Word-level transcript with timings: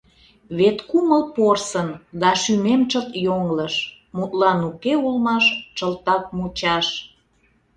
Вет 0.57 0.77
кумыл 0.89 1.23
порсын, 1.35 1.89
да 2.21 2.29
шӱмем 2.41 2.81
чылт 2.89 3.11
йоҥлыш, 3.25 3.75
Мутлан 4.17 4.59
уке 4.69 4.93
улмаш 5.05 5.45
чылтак 5.77 6.23
мучаш. 6.37 6.87